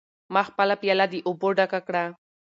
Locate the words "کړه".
1.87-2.03